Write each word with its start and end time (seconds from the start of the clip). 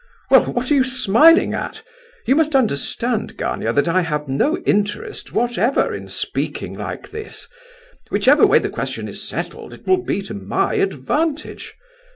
Well, 0.31 0.45
what 0.45 0.71
are 0.71 0.73
you 0.73 0.83
smiling 0.83 1.53
at? 1.53 1.83
You 2.25 2.35
must 2.35 2.55
understand, 2.55 3.37
Gania, 3.37 3.71
that 3.71 3.87
I 3.87 4.01
have 4.01 4.27
no 4.27 4.57
interest 4.65 5.31
whatever 5.31 5.93
in 5.93 6.07
speaking 6.07 6.73
like 6.73 7.11
this. 7.11 7.47
Whichever 8.09 8.47
way 8.47 8.57
the 8.57 8.69
question 8.69 9.07
is 9.07 9.21
settled, 9.29 9.73
it 9.73 9.85
will 9.85 10.01
be 10.03 10.23
to 10.23 10.33
my 10.33 10.73
advantage. 10.73 11.75